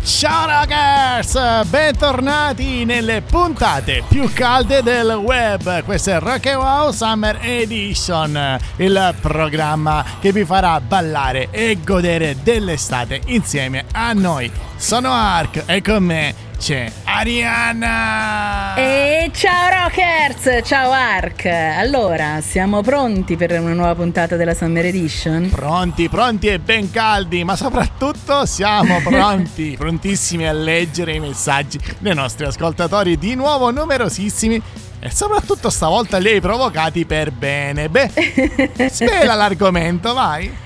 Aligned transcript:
Ciao 0.00 0.46
rockers! 0.46 1.68
Bentornati 1.68 2.84
nelle 2.84 3.20
puntate 3.20 4.02
più 4.08 4.32
calde 4.32 4.82
del 4.82 5.08
web. 5.08 5.82
Questo 5.84 6.10
è 6.10 6.18
Rock 6.18 6.46
and 6.46 6.62
Wow 6.62 6.90
Summer 6.92 7.38
Edition, 7.42 8.58
il 8.76 9.14
programma 9.20 10.04
che 10.20 10.32
vi 10.32 10.44
farà 10.44 10.80
ballare 10.80 11.48
e 11.50 11.78
godere 11.84 12.36
dell'estate 12.42 13.20
insieme 13.26 13.84
a 13.92 14.12
noi. 14.12 14.50
Sono 14.76 15.10
Ark 15.10 15.64
e 15.66 15.82
con 15.82 16.04
me 16.04 16.34
c'è 16.62 16.88
Arianna! 17.02 18.76
E 18.76 19.32
ciao 19.34 19.68
Rockers! 19.68 20.64
Ciao 20.64 20.92
Ark! 20.92 21.46
Allora, 21.46 22.40
siamo 22.40 22.82
pronti 22.82 23.36
per 23.36 23.58
una 23.60 23.72
nuova 23.72 23.96
puntata 23.96 24.36
della 24.36 24.54
Summer 24.54 24.86
Edition? 24.86 25.50
Pronti, 25.50 26.08
pronti 26.08 26.46
e 26.46 26.60
ben 26.60 26.88
caldi, 26.92 27.42
ma 27.42 27.56
soprattutto 27.56 28.46
siamo 28.46 29.00
pronti, 29.02 29.74
prontissimi 29.76 30.46
a 30.46 30.52
leggere 30.52 31.14
i 31.14 31.18
messaggi 31.18 31.80
dei 31.98 32.14
nostri 32.14 32.46
ascoltatori, 32.46 33.18
di 33.18 33.34
nuovo 33.34 33.72
numerosissimi 33.72 34.62
e 35.00 35.10
soprattutto 35.10 35.68
stavolta 35.68 36.18
li 36.18 36.28
hai 36.28 36.40
provocati 36.40 37.04
per 37.06 37.32
bene. 37.32 37.88
Beh, 37.88 38.08
svela 38.88 39.34
l'argomento, 39.34 40.14
vai! 40.14 40.61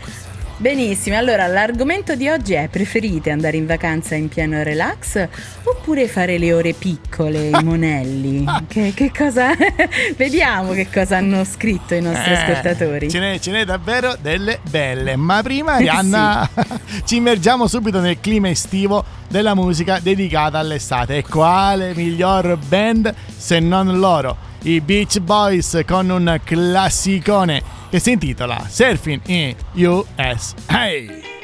Benissimo, 0.59 1.19
allora 1.19 1.47
l'argomento 1.47 2.15
di 2.15 2.31
oggi 2.31 2.55
è 2.55 2.69
preferite 2.69 3.31
andare 3.31 3.59
in 3.59 3.67
vacanza 3.67 4.15
in 4.15 4.29
pieno 4.29 4.63
relax 4.63 5.29
oppure 5.65 6.09
fare 6.09 6.39
le 6.39 6.55
ore 6.55 6.73
piccole, 6.73 7.49
i 7.49 7.63
monelli? 7.63 8.43
che, 8.67 8.95
che, 8.95 9.13
cosa... 9.15 9.51
Vediamo 10.17 10.73
che 10.73 10.89
cosa 10.91 11.19
hanno 11.19 11.45
scritto 11.45 11.95
i 11.95 12.01
nostri 12.01 12.31
eh, 12.31 12.37
ascoltatori. 12.37 13.11
Ce 13.11 13.19
n'è, 13.19 13.39
ce 13.39 13.51
n'è, 13.51 13.67
davvero 13.67 14.17
delle 14.19 14.61
belle, 14.71 15.17
ma 15.17 15.43
prima 15.43 15.75
Arianna 15.75 16.49
sì. 16.87 17.03
ci 17.05 17.17
immergiamo 17.17 17.67
subito 17.67 18.01
nel 18.01 18.19
clima 18.21 18.49
estivo 18.49 19.05
della 19.29 19.55
musica 19.55 19.99
dedicata 20.01 20.59
all'estate. 20.59 21.19
E 21.19 21.23
quale 21.23 21.93
miglior 21.95 22.57
band 22.57 23.15
se 23.37 23.61
non 23.61 23.99
loro? 23.99 24.55
I 24.67 24.81
Beach 24.81 25.21
Boys 25.21 25.81
con 25.87 26.11
un 26.11 26.41
classicone 26.43 27.63
che 27.89 28.01
si 28.01 28.11
intitola 28.11 28.67
Surfing 28.69 29.21
in 29.27 29.55
USA. 29.75 31.36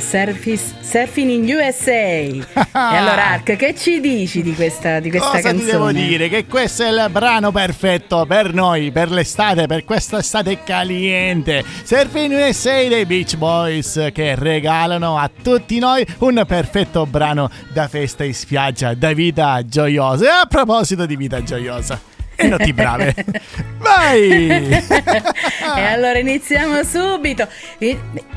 Surfis, 0.00 0.74
Surfing 0.80 1.30
in 1.30 1.54
USA. 1.54 1.90
e 1.92 2.42
allora 2.72 3.30
Ark, 3.30 3.56
che 3.56 3.74
ci 3.74 4.00
dici 4.00 4.42
di 4.42 4.54
questa, 4.54 5.00
di 5.00 5.10
questa 5.10 5.28
Cosa 5.28 5.42
canzone? 5.42 5.64
ti 5.64 5.70
devo 5.70 5.92
dire? 5.92 6.28
Che 6.28 6.46
questo 6.46 6.82
è 6.82 6.88
il 6.88 7.08
brano 7.10 7.52
perfetto 7.52 8.24
per 8.26 8.52
noi, 8.52 8.90
per 8.90 9.10
l'estate, 9.10 9.66
per 9.66 9.84
questa 9.84 10.18
estate 10.18 10.62
caliente. 10.62 11.64
Surfing 11.82 12.32
USA 12.32 12.88
dei 12.88 13.06
Beach 13.06 13.36
Boys 13.36 14.10
che 14.12 14.34
regalano 14.34 15.18
a 15.18 15.30
tutti 15.42 15.78
noi 15.78 16.06
un 16.18 16.42
perfetto 16.46 17.06
brano 17.06 17.50
da 17.72 17.88
festa 17.88 18.24
in 18.24 18.34
spiaggia, 18.34 18.94
da 18.94 19.12
vita 19.12 19.64
gioiosa. 19.64 20.24
E 20.24 20.28
a 20.28 20.46
proposito 20.46 21.06
di 21.06 21.16
vita 21.16 21.42
gioiosa, 21.42 22.00
e 22.42 22.72
brave. 22.72 23.14
Vai! 23.78 24.58
e 24.58 25.80
allora 25.80 26.18
iniziamo 26.18 26.82
subito. 26.82 27.46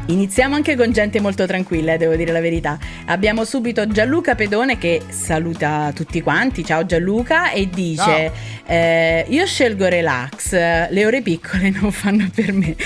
Iniziamo 0.07 0.55
anche 0.55 0.75
con 0.75 0.91
gente 0.91 1.19
molto 1.19 1.45
tranquilla, 1.45 1.93
eh, 1.93 1.97
devo 1.97 2.15
dire 2.15 2.31
la 2.31 2.41
verità. 2.41 2.77
Abbiamo 3.05 3.43
subito 3.43 3.87
Gianluca 3.87 4.35
Pedone 4.35 4.77
che 4.77 5.01
saluta 5.09 5.91
tutti 5.95 6.21
quanti. 6.21 6.63
Ciao 6.65 6.85
Gianluca 6.85 7.51
e 7.51 7.69
dice: 7.69 8.31
eh, 8.65 9.25
Io 9.29 9.45
scelgo 9.45 9.87
relax, 9.87 10.51
le 10.89 11.05
ore 11.05 11.21
piccole 11.21 11.69
non 11.69 11.91
fanno 11.91 12.29
per 12.33 12.51
me. 12.53 12.75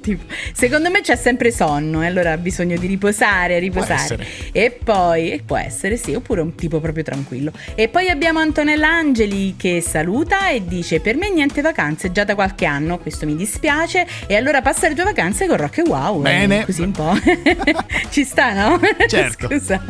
Tipo- 0.00 0.24
Secondo 0.52 0.90
me 0.90 1.00
c'è 1.00 1.16
sempre 1.16 1.50
sonno, 1.50 2.02
e 2.02 2.06
allora 2.06 2.32
ha 2.32 2.36
bisogno 2.38 2.76
di 2.76 2.86
riposare, 2.86 3.58
riposare. 3.58 4.18
E 4.52 4.70
poi, 4.70 5.30
e 5.32 5.42
può 5.44 5.56
essere 5.56 5.96
sì, 5.96 6.14
oppure 6.14 6.40
un 6.40 6.54
tipo 6.54 6.80
proprio 6.80 7.04
tranquillo. 7.04 7.52
E 7.74 7.88
poi 7.88 8.08
abbiamo 8.08 8.40
Antonella 8.40 8.88
Angeli 8.88 9.54
che 9.56 9.80
saluta 9.80 10.25
e 10.50 10.64
dice: 10.64 11.00
Per 11.00 11.16
me 11.16 11.30
niente 11.30 11.60
vacanze 11.60 12.12
già 12.12 12.24
da 12.24 12.34
qualche 12.34 12.64
anno, 12.66 12.98
questo 12.98 13.26
mi 13.26 13.36
dispiace. 13.36 14.06
E 14.26 14.36
allora 14.36 14.60
passa 14.62 14.88
le 14.88 14.94
tue 14.94 15.04
vacanze 15.04 15.46
con 15.46 15.56
Rock 15.56 15.78
e 15.78 15.82
Wow. 15.82 16.18
eh, 16.20 16.22
Bene. 16.22 16.64
Così 16.64 16.82
un 16.82 16.90
po'. 16.92 17.14
Ci 18.10 18.24
sta, 18.24 18.52
no? 18.52 18.80
Certo. 19.06 19.48
Scusa. 19.48 19.82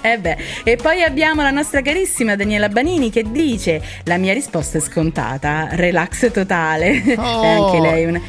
Eh 0.00 0.18
beh, 0.18 0.36
e 0.62 0.76
poi 0.76 1.02
abbiamo 1.02 1.42
la 1.42 1.50
nostra 1.50 1.82
carissima 1.82 2.36
Daniela 2.36 2.68
Banini 2.68 3.10
che 3.10 3.24
dice: 3.30 3.82
La 4.04 4.16
mia 4.18 4.32
risposta 4.32 4.78
è 4.78 4.80
scontata, 4.80 5.68
relax 5.72 6.30
totale. 6.30 7.02
Oh. 7.16 7.42
È 7.42 7.46
anche 7.46 7.80
lei 7.80 8.04
una. 8.04 8.20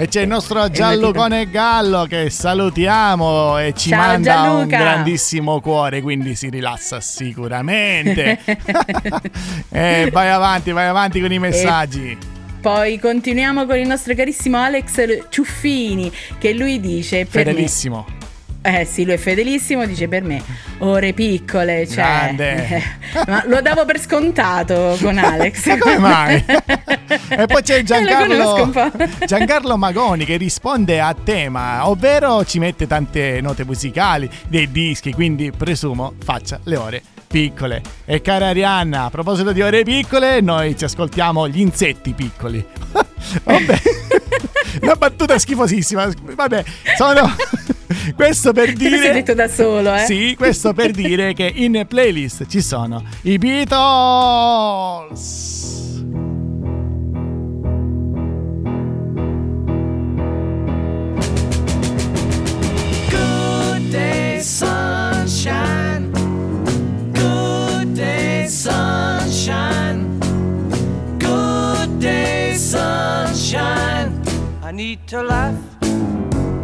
E 0.00 0.06
c'è 0.06 0.20
il 0.20 0.28
nostro 0.28 0.60
una 0.60 0.70
Gianlucone 0.70 1.50
Gallo 1.50 2.04
che 2.04 2.30
salutiamo 2.30 3.58
e 3.58 3.72
ci 3.74 3.88
Ciao, 3.88 3.98
manda 3.98 4.40
un 4.42 4.46
Gianluca. 4.68 4.78
grandissimo 4.78 5.60
cuore, 5.60 6.00
quindi 6.02 6.36
si 6.36 6.48
rilassa 6.48 7.00
sicuramente. 7.00 8.38
e 9.70 10.08
vai 10.12 10.30
avanti, 10.30 10.70
vai 10.70 10.86
avanti 10.86 11.20
con 11.20 11.32
i 11.32 11.40
messaggi. 11.40 12.16
Poi 12.60 13.00
continuiamo 13.00 13.66
con 13.66 13.76
il 13.76 13.88
nostro 13.88 14.14
carissimo 14.14 14.56
Alex 14.58 15.26
Ciuffini 15.30 16.12
che 16.38 16.52
lui 16.52 16.78
dice: 16.78 17.26
per 17.26 17.44
me- 17.46 17.50
Fedelissimo. 17.50 18.06
Eh 18.60 18.84
sì, 18.84 19.04
lui 19.04 19.14
è 19.14 19.18
fedelissimo, 19.18 19.86
dice 19.86 20.08
per 20.08 20.24
me 20.24 20.42
ore 20.78 21.12
piccole, 21.12 21.86
cioè, 21.86 21.94
Grande. 22.34 22.82
ma 23.26 23.42
lo 23.46 23.60
davo 23.60 23.84
per 23.84 24.00
scontato 24.00 24.96
con 25.00 25.16
Alex. 25.16 25.66
Ma 25.66 25.78
come 25.78 25.98
mai? 25.98 26.44
e 27.28 27.46
poi 27.46 27.62
c'è 27.62 27.78
Eh, 27.78 27.82
Giancarlo. 27.84 28.70
Giancarlo 29.24 29.76
Magoni 29.76 30.24
che 30.24 30.36
risponde 30.36 31.00
a 31.00 31.14
tema, 31.14 31.88
ovvero 31.88 32.44
ci 32.44 32.58
mette 32.58 32.86
tante 32.86 33.40
note 33.40 33.64
musicali, 33.64 34.28
dei 34.48 34.70
dischi, 34.70 35.12
quindi 35.12 35.52
presumo 35.56 36.14
faccia 36.22 36.58
le 36.64 36.76
ore 36.76 37.02
piccole. 37.28 37.82
E 38.04 38.20
cara 38.20 38.48
Arianna, 38.48 39.04
a 39.04 39.10
proposito 39.10 39.52
di 39.52 39.62
ore 39.62 39.82
piccole, 39.84 40.40
noi 40.40 40.76
ci 40.76 40.84
ascoltiamo 40.84 41.46
gli 41.48 41.60
insetti 41.60 42.12
piccoli. 42.12 42.64
Vabbè, 43.44 43.80
una 44.82 44.94
battuta 44.94 45.38
schifosissima. 45.38 46.08
Vabbè, 46.34 46.64
sono... 46.96 47.34
Questo 48.14 48.52
per 48.52 48.72
dire... 48.72 49.12
detto 49.12 49.34
da 49.34 49.48
solo, 49.48 49.94
eh? 49.94 50.04
Sì, 50.04 50.34
questo 50.36 50.72
per 50.72 50.90
dire 50.90 51.32
che 51.34 51.50
in 51.54 51.84
playlist 51.88 52.46
ci 52.46 52.60
sono 52.60 53.02
i 53.22 53.38
Beatles. 53.38 54.86
Good 63.10 63.90
day, 63.90 64.40
sunshine. 64.40 66.10
Good 67.12 67.94
day, 67.94 68.46
sunshine. 68.48 70.18
Good 71.18 71.98
day, 72.00 72.54
sunshine. 72.54 74.20
I 74.62 74.72
need 74.72 75.06
to 75.08 75.22
laugh, 75.22 75.77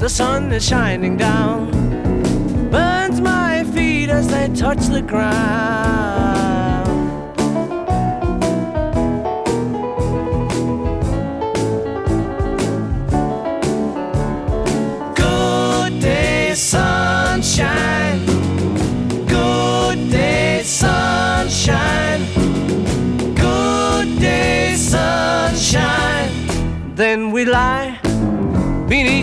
the 0.00 0.08
sun 0.08 0.50
is 0.50 0.66
shining 0.66 1.18
down. 1.18 1.70
Burns 2.70 3.20
my 3.20 3.64
feet 3.64 4.08
as 4.08 4.28
they 4.28 4.48
touch 4.54 4.86
the 4.86 5.02
ground. 5.02 6.86
Good 15.14 16.00
day, 16.00 16.54
sunshine. 16.54 18.24
Good 19.26 20.10
day, 20.10 20.62
sunshine. 20.64 22.22
Good 23.34 24.18
day, 24.18 24.76
sunshine. 24.76 26.32
Then 26.94 27.32
we 27.32 27.44
lie 27.44 28.00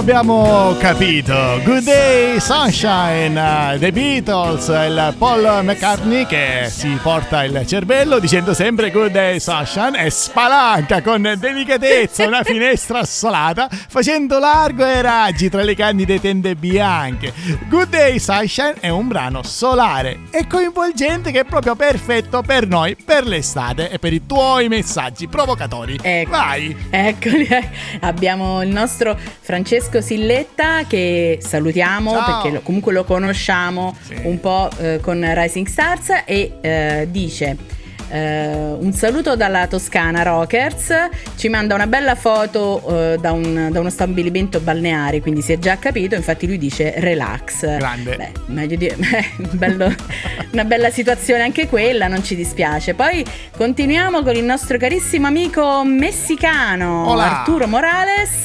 Abbiamo 0.00 0.74
capito. 0.78 1.60
Good 1.62 1.84
Day 1.84 2.40
Sunshine, 2.40 3.38
uh, 3.38 3.78
The 3.78 3.92
Beatles, 3.92 4.68
il 4.68 5.14
Paul 5.18 5.62
McCartney 5.62 6.24
che 6.24 6.68
si 6.70 6.98
porta 7.02 7.44
il 7.44 7.66
cervello 7.66 8.18
dicendo 8.18 8.54
sempre 8.54 8.90
Good 8.90 9.10
Day 9.10 9.38
Sunshine 9.38 10.02
e 10.02 10.08
spalanca 10.08 11.02
con 11.02 11.34
delicatezza 11.38 12.26
una 12.26 12.42
finestra 12.44 13.00
assolata 13.00 13.68
facendo 13.70 14.38
largo 14.38 14.84
ai 14.84 15.02
raggi 15.02 15.50
tra 15.50 15.62
le 15.62 15.74
candide 15.74 16.18
tende 16.18 16.54
bianche. 16.54 17.34
Good 17.68 17.90
Day 17.90 18.18
Sunshine 18.18 18.76
è 18.80 18.88
un 18.88 19.06
brano 19.06 19.42
solare 19.42 20.20
e 20.30 20.46
coinvolgente 20.46 21.30
che 21.30 21.40
è 21.40 21.44
proprio 21.44 21.74
perfetto 21.74 22.40
per 22.40 22.66
noi, 22.66 22.96
per 22.96 23.26
l'estate 23.26 23.90
e 23.90 23.98
per 23.98 24.14
i 24.14 24.24
tuoi 24.24 24.68
messaggi 24.68 25.28
provocatori. 25.28 25.98
Ecco. 26.00 26.30
Vai! 26.30 26.74
Eccoli, 26.88 27.44
eh. 27.44 27.68
abbiamo 28.00 28.62
il 28.62 28.70
nostro 28.70 29.14
Francesco 29.40 29.89
Silletta 29.98 30.84
che 30.86 31.38
salutiamo 31.40 32.12
Ciao. 32.12 32.24
perché 32.42 32.50
lo- 32.56 32.60
comunque 32.62 32.92
lo 32.92 33.04
conosciamo 33.04 33.96
Sì. 34.06 34.14
un 34.22 34.38
po' 34.38 34.68
eh, 34.78 34.98
con 35.02 35.24
Rising 35.34 35.66
Stars 35.66 36.22
e 36.24 36.52
eh, 36.60 37.08
dice 37.10 37.56
eh, 38.12 38.48
un 38.76 38.92
saluto 38.92 39.36
dalla 39.36 39.68
Toscana 39.68 40.22
Rockers, 40.24 40.92
ci 41.36 41.48
manda 41.48 41.76
una 41.76 41.86
bella 41.86 42.16
foto 42.16 42.82
eh, 43.12 43.18
da, 43.20 43.30
un- 43.30 43.68
da 43.70 43.78
uno 43.78 43.88
stabilimento 43.88 44.58
balneare, 44.58 45.20
quindi 45.20 45.42
si 45.42 45.52
è 45.52 45.58
già 45.60 45.78
capito, 45.78 46.16
infatti 46.16 46.48
lui 46.48 46.58
dice 46.58 46.94
relax. 46.96 47.60
Grande. 47.76 48.16
Beh, 48.16 48.32
meglio 48.46 48.74
di... 48.76 48.92
bello- 49.52 49.94
una 50.50 50.64
bella 50.64 50.90
situazione 50.90 51.42
anche 51.42 51.68
quella, 51.68 52.08
non 52.08 52.24
ci 52.24 52.34
dispiace. 52.34 52.94
Poi 52.94 53.24
continuiamo 53.56 54.24
con 54.24 54.34
il 54.34 54.42
nostro 54.42 54.76
carissimo 54.76 55.28
amico 55.28 55.84
messicano 55.84 57.10
Hola. 57.10 57.38
Arturo 57.38 57.68
Morales. 57.68 58.42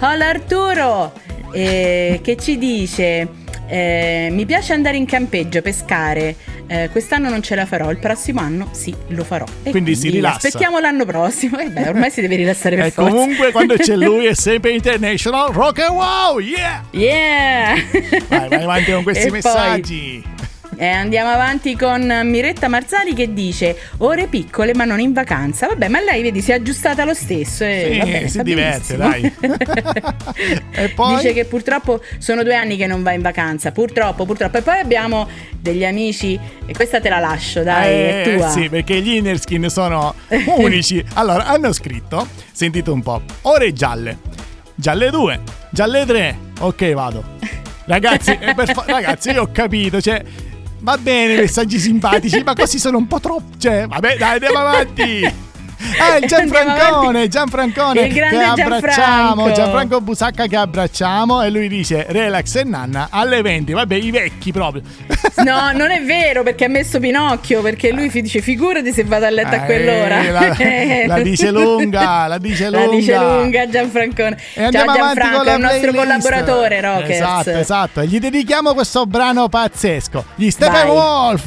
Hola 0.00 0.28
Arturo, 0.28 1.12
eh, 1.52 2.20
che 2.22 2.36
ci 2.36 2.58
dice... 2.58 3.28
eh, 3.66 4.28
mi 4.30 4.44
piace 4.44 4.72
andare 4.74 4.96
in 4.96 5.06
campeggio, 5.06 5.62
pescare. 5.62 6.36
Eh, 6.66 6.88
quest'anno 6.90 7.28
non 7.28 7.42
ce 7.42 7.54
la 7.54 7.66
farò, 7.66 7.90
il 7.90 7.98
prossimo 7.98 8.40
anno 8.40 8.68
sì, 8.72 8.94
lo 9.08 9.22
farò. 9.24 9.44
E 9.62 9.70
Quindi 9.70 9.94
si 9.94 10.08
rilassa. 10.10 10.36
Aspettiamo 10.46 10.78
l'anno 10.78 11.04
prossimo. 11.04 11.58
E 11.58 11.68
beh, 11.68 11.88
ormai 11.88 12.10
si 12.10 12.20
deve 12.20 12.36
rilassare 12.36 12.76
per 12.76 12.86
E 12.86 12.90
forza. 12.90 13.10
comunque 13.10 13.52
quando 13.52 13.76
c'è 13.76 13.96
lui 13.96 14.26
è 14.26 14.34
sempre 14.34 14.72
international 14.72 15.52
rock 15.52 15.80
and 15.80 15.94
wow, 15.96 16.38
yeah! 16.38 16.82
Yeah! 16.90 17.74
Vai, 18.28 18.48
vai 18.48 18.62
avanti 18.62 18.92
con 18.92 19.02
questi 19.02 19.24
E 19.26 19.28
poi- 19.28 19.32
messaggi. 19.32 20.24
E 20.76 20.86
andiamo 20.86 21.30
avanti 21.30 21.76
con 21.76 22.02
Miretta 22.24 22.68
Marzali 22.68 23.14
che 23.14 23.32
dice 23.32 23.76
ore 23.98 24.26
piccole 24.26 24.74
ma 24.74 24.84
non 24.84 25.00
in 25.00 25.12
vacanza. 25.12 25.66
Vabbè, 25.68 25.88
ma 25.88 26.00
lei 26.00 26.22
vedi 26.22 26.40
si 26.40 26.50
è 26.50 26.54
aggiustata 26.54 27.04
lo 27.04 27.14
stesso 27.14 27.64
e 27.64 27.88
Sì, 27.92 27.98
va 27.98 28.04
bene, 28.04 28.28
si 28.28 28.42
diverte, 28.42 28.96
benissimo. 28.96 29.56
E 30.72 30.88
poi? 30.90 31.16
Dice 31.16 31.32
che 31.32 31.44
purtroppo 31.44 32.00
sono 32.18 32.42
due 32.42 32.54
anni 32.54 32.76
che 32.76 32.86
non 32.86 33.02
va 33.02 33.12
in 33.12 33.22
vacanza, 33.22 33.70
purtroppo, 33.72 34.24
purtroppo. 34.26 34.58
E 34.58 34.62
poi 34.62 34.78
abbiamo 34.78 35.28
degli 35.58 35.84
amici, 35.84 36.38
e 36.66 36.72
questa 36.72 37.00
te 37.00 37.08
la 37.08 37.18
lascio, 37.20 37.62
dai, 37.62 37.88
è 37.92 38.22
Eh, 38.26 38.36
tua. 38.36 38.48
sì, 38.48 38.68
perché 38.68 39.00
gli 39.00 39.14
Innerskin 39.14 39.68
sono 39.68 40.14
unici. 40.56 41.02
Allora, 41.14 41.44
hanno 41.46 41.72
scritto, 41.72 42.26
sentite 42.52 42.90
un 42.90 43.02
po', 43.02 43.22
ore 43.42 43.72
gialle, 43.72 44.18
gialle 44.74 45.10
2, 45.10 45.40
gialle 45.70 46.04
3, 46.04 46.38
ok 46.60 46.92
vado. 46.92 47.24
Ragazzi, 47.86 48.36
eh, 48.40 48.54
fa- 48.54 48.84
ragazzi, 48.86 49.30
io 49.30 49.42
ho 49.42 49.48
capito, 49.52 50.00
cioè... 50.00 50.22
Va 50.84 50.98
bene, 50.98 51.36
messaggi 51.36 51.78
simpatici, 51.78 52.42
ma 52.42 52.54
così 52.54 52.78
sono 52.78 52.98
un 52.98 53.06
po' 53.06 53.18
troppo. 53.18 53.56
Cioè, 53.56 53.86
vabbè, 53.86 54.18
dai, 54.18 54.34
andiamo 54.34 54.58
avanti. 54.58 55.43
Ah, 56.00 56.16
il 56.16 56.26
Gianfrancone, 56.28 57.28
Gianfrancone 57.28 58.00
Il 58.02 58.12
che 58.12 58.22
abbracciamo, 58.24 58.54
Gianfranco. 59.44 59.52
Gianfranco 59.52 60.00
Busacca 60.00 60.46
che 60.46 60.56
abbracciamo 60.56 61.42
e 61.42 61.50
lui 61.50 61.68
dice 61.68 62.06
relax 62.08 62.54
e 62.56 62.64
nanna 62.64 63.08
alle 63.10 63.42
20, 63.42 63.72
vabbè 63.72 63.94
i 63.94 64.10
vecchi 64.10 64.52
proprio. 64.52 64.82
No, 65.36 65.72
non 65.74 65.90
è 65.90 66.00
vero 66.02 66.42
perché 66.42 66.66
ha 66.66 66.68
messo 66.68 67.00
Pinocchio, 67.00 67.60
perché 67.60 67.90
lui 67.90 68.08
dice 68.08 68.40
figurati 68.40 68.92
se 68.92 69.04
vado 69.04 69.26
a 69.26 69.30
letto 69.30 69.48
a 69.48 69.56
Eh, 69.56 69.64
quell'ora. 69.64 70.22
la- 70.30 70.54
la 71.16 71.20
dice 71.20 71.50
lunga, 71.50 72.26
la 72.28 72.38
dice 72.38 72.70
La 72.70 72.86
dice 72.86 73.14
lunga. 73.16 73.34
lunga 73.40 73.68
Gianfrancone. 73.68 74.38
E 74.54 74.62
andiamo 74.64 74.86
Ciao 74.94 75.02
avanti 75.02 75.20
Gianfranco, 75.20 75.50
è 75.50 75.54
un 75.54 75.60
nostro 75.60 75.92
collaboratore, 75.92 76.80
Rockers. 76.80 77.10
Esatto, 77.10 77.50
esatto. 77.50 78.02
Gli 78.04 78.18
dedichiamo 78.20 78.74
questo 78.74 79.04
brano 79.06 79.48
pazzesco. 79.48 80.24
Gli 80.36 80.50
Steppenwolf. 80.50 81.46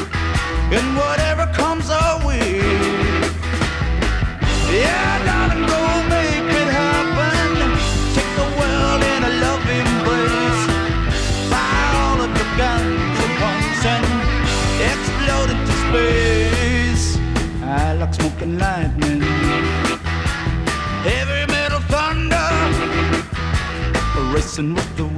Racing 24.51 24.73
with 24.73 24.97
the 24.97 25.10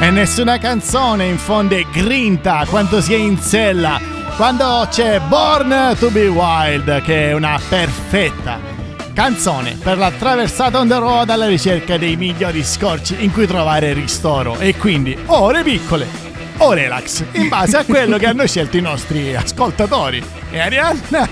E 0.00 0.10
nessuna 0.10 0.58
canzone 0.58 1.26
infonde 1.26 1.86
grinta 1.92 2.64
quanto 2.68 3.00
si 3.00 3.14
è 3.14 3.16
in 3.18 3.38
sella. 3.38 4.00
Quando 4.36 4.88
c'è 4.90 5.20
Born 5.20 5.94
to 5.96 6.10
be 6.10 6.26
Wild, 6.26 7.02
che 7.02 7.28
è 7.28 7.32
una 7.34 7.56
perfetta 7.68 8.77
canzone 9.18 9.76
per 9.82 9.98
la 9.98 10.12
traversata 10.12 10.78
on 10.78 10.86
the 10.86 10.96
road 10.96 11.28
alla 11.28 11.48
ricerca 11.48 11.98
dei 11.98 12.14
migliori 12.14 12.62
scorci 12.62 13.16
in 13.24 13.32
cui 13.32 13.48
trovare 13.48 13.92
ristoro 13.92 14.56
e 14.60 14.76
quindi 14.76 15.18
ore 15.26 15.64
piccole 15.64 16.06
o 16.58 16.72
relax 16.72 17.24
in 17.32 17.48
base 17.48 17.78
a 17.78 17.84
quello 17.84 18.16
che 18.16 18.26
hanno 18.26 18.46
scelto 18.46 18.76
i 18.76 18.80
nostri 18.80 19.34
ascoltatori. 19.34 20.22
E 20.52 20.60
Arianna? 20.60 21.28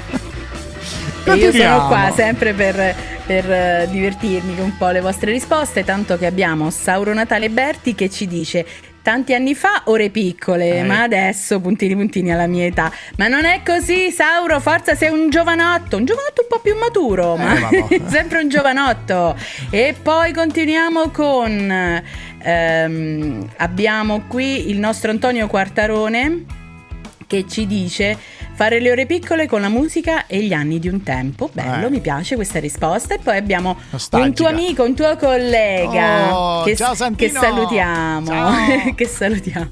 Io 1.37 1.53
sono 1.53 1.87
qua 1.87 2.13
sempre 2.13 2.55
per, 2.55 2.95
per, 3.25 3.53
eh, 3.53 3.89
divertirmi 3.89 4.57
con 4.57 4.65
un 4.65 4.77
po' 4.77 4.91
le 4.91 5.01
vostre 5.01 5.31
risposte, 5.31 5.85
tanto 5.85 6.19
che 6.19 6.27
abbiamo 6.27 6.71
Sauro 6.71 7.15
Natale 7.15 7.51
Berti 7.51 7.95
che 7.95 8.11
ci 8.11 8.27
dice 8.27 8.67
tanti 9.07 9.35
anni 9.35 9.55
fa 9.55 9.83
ore 9.85 10.11
piccole, 10.11 10.79
Eh. 10.79 10.83
ma 10.83 11.03
adesso 11.03 11.61
puntini 11.61 11.95
puntini 11.95 12.33
alla 12.33 12.49
mia 12.49 12.65
età. 12.65 12.91
Ma 13.19 13.29
non 13.29 13.45
è 13.45 13.61
così, 13.65 14.11
Sauro, 14.11 14.59
forza 14.59 14.97
sei 14.97 15.11
un 15.11 15.31
giovanotto, 15.31 15.97
un 15.97 16.05
giovanotto 16.05 16.41
un 16.43 16.49
po' 16.49 16.59
più 16.59 16.75
maturo, 16.77 17.37
Eh, 17.37 17.39
ma 17.39 17.69
sempre 18.11 18.41
un 18.43 18.49
giovanotto. 18.49 19.37
E 19.71 19.95
poi 20.03 20.33
continuiamo 20.33 21.11
con 21.11 22.03
ehm, 22.43 23.49
abbiamo 23.59 24.25
qui 24.27 24.71
il 24.71 24.79
nostro 24.81 25.13
Antonio 25.13 25.47
Quartarone 25.47 26.45
che 27.29 27.45
ci 27.49 27.65
dice 27.69 28.19
fare 28.57 28.81
le 28.81 28.91
ore 28.91 29.05
piccole 29.07 29.47
con 29.47 29.61
la 29.61 29.69
musica 29.69 30.27
e 30.27 30.39
gli 30.43 30.53
anni 30.55 30.79
di 30.79 30.89
un 30.89 31.03
tempo. 31.03 31.51
Bello, 31.53 31.87
Eh. 31.87 31.91
mi 31.91 32.01
piace 32.01 32.35
questa 32.37 32.59
risposta. 32.59 33.15
E 33.15 33.19
poi 33.23 33.37
abbiamo 33.37 33.77
Nostalgica. 33.91 34.29
un 34.29 34.35
tuo 34.35 34.47
amico, 34.49 34.83
un 34.83 34.95
tuo 34.95 35.15
collega 35.17 36.35
Oh, 36.37 36.63
che, 36.65 36.75
ciao 36.75 36.91
che 36.93 36.97
Santino! 36.97 37.41
salutiamo. 37.41 38.27
Ciao! 38.27 38.95
che 38.97 39.07
salutiamo. 39.07 39.69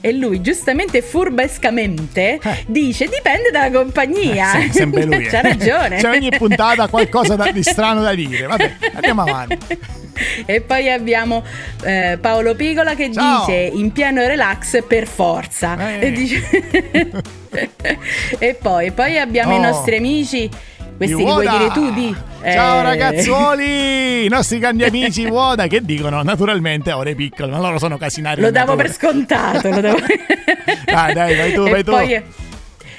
E 0.00 0.12
lui, 0.12 0.40
giustamente 0.40 1.02
furbescamente, 1.02 2.38
Eh. 2.42 2.64
dice: 2.68 3.08
dipende 3.08 3.50
dalla 3.50 3.70
compagnia. 3.70 4.54
Eh, 4.54 4.62
sì, 4.62 4.72
sempre 4.72 5.04
lui. 5.04 5.24
C'ha 5.26 5.40
ragione. 5.40 5.96
C'è 5.96 6.08
ogni 6.08 6.30
puntata 6.30 6.86
qualcosa 6.88 7.34
da- 7.36 7.50
di 7.52 7.62
strano 7.62 8.02
da 8.02 8.14
dire. 8.14 8.46
Vabbè, 8.46 8.72
andiamo 8.94 9.22
avanti. 9.22 9.78
E 10.44 10.60
poi 10.60 10.90
abbiamo 10.90 11.42
eh, 11.84 12.18
Paolo 12.20 12.54
Pigola 12.54 12.94
che 12.94 13.10
Ciao. 13.12 13.44
dice 13.46 13.58
in 13.72 13.92
pieno 13.92 14.26
relax 14.26 14.84
per 14.86 15.06
forza. 15.06 15.76
Eh. 15.98 16.06
E, 16.06 16.12
dice- 16.12 16.42
e 18.38 18.54
poi, 18.60 18.90
poi 18.92 19.18
abbiamo 19.18 19.54
Oh. 19.54 19.56
i 19.56 19.60
nostri 19.60 19.96
amici. 19.96 20.48
Questi 20.96 21.16
li 21.16 21.24
vuoi 21.24 21.48
dire 21.48 21.68
tu? 21.72 21.92
Di? 21.92 22.14
Ciao 22.44 22.80
Eh. 22.80 22.82
ragazzuoli, 22.82 24.24
i 24.24 24.28
nostri 24.28 24.58
grandi 24.58 24.84
amici 24.84 25.24
Woda 25.30 25.66
che 25.66 25.80
dicono 25.84 26.22
naturalmente 26.22 26.92
ore 26.92 27.14
piccole, 27.14 27.50
ma 27.50 27.58
loro 27.58 27.78
sono 27.78 27.96
casinari. 27.98 28.40
Lo 28.40 28.50
davo 28.50 28.74
natura. 28.76 28.84
per 28.88 28.92
scontato. 28.94 29.68
Lo 29.70 29.80
davo... 29.80 29.98
Dai, 30.84 31.14
dai, 31.14 31.34
vai 31.36 31.52
tu, 31.54 31.64
e 31.66 31.70
vai 31.70 31.82
tu. 31.84 31.90
Poi, 31.90 32.22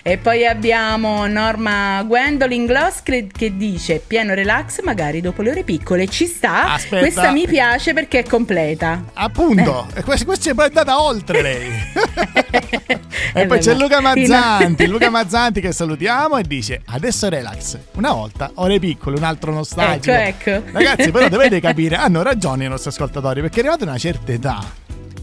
e 0.06 0.18
poi 0.18 0.46
abbiamo 0.46 1.26
Norma 1.28 2.04
Gwendolyn 2.04 2.66
Gloss 2.66 3.02
che, 3.04 3.30
dice 3.56 4.04
pieno 4.06 4.34
relax 4.34 4.82
magari 4.82 5.22
dopo 5.22 5.42
le 5.42 5.52
ore 5.52 5.64
piccole. 5.64 6.08
Ci 6.10 6.26
sta. 6.26 6.74
Aspetta. 6.74 7.00
Questa 7.00 7.32
mi 7.32 7.48
piace 7.48 7.94
perché 7.94 8.20
è 8.20 8.24
completa. 8.24 9.06
Appunto, 9.14 9.88
e 9.96 10.04
questa, 10.04 10.26
questa 10.26 10.52
è 10.52 10.54
poi 10.54 10.66
andata 10.66 11.02
oltre 11.02 11.42
lei. 11.42 11.72
e 13.34 13.42
Eh, 13.42 13.46
poi 13.46 13.60
c'è 13.60 13.74
Luca 13.76 14.02
Mazzanti. 14.02 14.88
Luca 14.88 15.10
Mazzanti 15.10 15.62
che 15.62 15.72
salutiamo 15.72 16.38
e 16.38 16.44
dice 16.44 16.82
adesso 16.88 17.30
relax. 17.30 17.78
Una 17.94 18.12
volta, 18.12 18.52
ore 18.56 18.80
piccole, 18.80 19.16
un 19.16 19.24
altro 19.24 19.54
nostalgico. 19.54 20.14
Ecco, 20.14 20.50
ecco. 20.50 20.72
Ragazzi, 20.74 21.12
però 21.12 21.30
dovete 21.32 21.62
capire, 21.62 21.96
hanno 21.96 22.22
ragione 22.24 22.66
i 22.66 22.68
nostri 22.68 22.90
ascoltatori, 22.90 23.40
perché 23.40 23.62
arrivati 23.62 23.84
a 23.84 23.86
una 23.86 23.98
certa 23.98 24.34
età, 24.34 24.60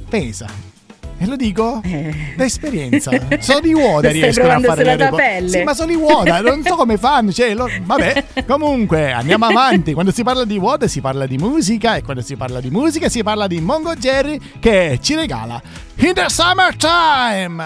pesa. 0.08 0.69
E 1.22 1.26
lo 1.26 1.36
dico 1.36 1.82
Eh. 1.84 2.32
da 2.34 2.44
esperienza. 2.44 3.10
Solo 3.40 3.66
i 3.66 3.74
Woda 3.74 4.10
riescono 4.10 4.52
a 4.52 4.60
fare 4.60 4.84
le 4.84 4.94
tua 4.96 5.04
repo- 5.04 5.16
pelle. 5.16 5.48
Sì, 5.50 5.62
ma 5.64 5.74
solo 5.74 5.92
i 5.92 5.96
Woda, 5.96 6.40
non 6.40 6.62
so 6.64 6.76
come 6.76 6.96
fanno. 6.96 7.30
Cioè, 7.30 7.52
lo- 7.52 7.68
vabbè, 7.82 8.24
comunque 8.46 9.12
andiamo 9.12 9.44
avanti. 9.44 9.92
Quando 9.92 10.12
si 10.12 10.22
parla 10.22 10.44
di 10.46 10.56
Woda 10.56 10.86
si 10.88 11.02
parla 11.02 11.26
di 11.26 11.36
musica 11.36 11.96
e 11.96 12.02
quando 12.02 12.22
si 12.22 12.36
parla 12.36 12.60
di 12.60 12.70
musica 12.70 13.10
si 13.10 13.22
parla 13.22 13.46
di 13.46 13.60
Mongo 13.60 13.94
Jerry 13.96 14.40
che 14.58 14.98
ci 15.02 15.14
regala 15.14 15.60
In 15.96 16.14
the 16.14 16.24
Summertime. 16.28 17.62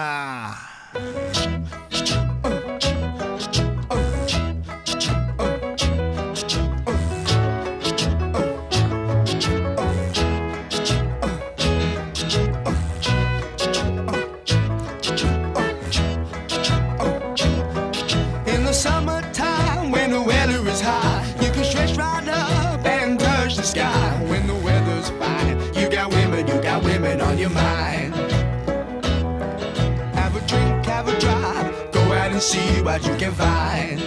What 32.85 33.03
you 33.07 33.15
can 33.15 33.33
find. 33.33 33.99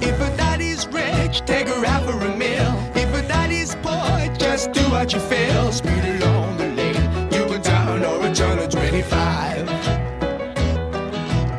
If 0.00 0.16
a 0.20 0.36
daddy's 0.36 0.86
rich, 0.86 1.40
take 1.44 1.66
her 1.66 1.84
out 1.84 2.04
for 2.04 2.16
a 2.24 2.36
meal. 2.36 2.72
If 2.94 3.12
a 3.12 3.26
daddy's 3.26 3.74
poor, 3.82 4.32
just 4.38 4.70
do 4.70 4.82
what 4.94 5.12
you 5.12 5.18
feel. 5.18 5.72
Speed 5.72 6.04
along 6.04 6.56
the 6.56 6.68
lane, 6.68 7.32
you 7.32 7.46
can 7.48 7.60
down 7.62 8.04
or 8.04 8.20
return 8.22 8.58
to 8.58 8.68
25. 8.68 9.68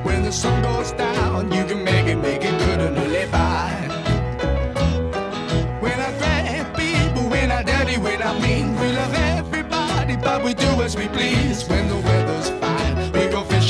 When 0.05 0.23
the 0.23 0.31
sun 0.31 0.63
goes 0.63 0.93
down, 0.93 1.51
you 1.51 1.65
can 1.65 1.83
make 1.83 2.07
it, 2.07 2.15
make 2.15 2.41
it 2.41 2.57
good 2.57 2.79
and 2.79 2.95
live 2.95 3.29
by. 3.29 3.71
When 5.81 5.99
I 5.99 6.11
grab 6.17 6.77
people, 6.77 7.29
when 7.29 7.51
I 7.51 7.61
dirty, 7.61 7.97
when 7.97 8.21
I 8.21 8.39
mean, 8.39 8.73
we 8.79 8.87
love 8.93 9.13
everybody, 9.13 10.15
but 10.15 10.45
we 10.45 10.53
do 10.53 10.81
as 10.81 10.95
we 10.95 11.09
please. 11.09 11.67
When 11.67 11.89
the 11.89 12.14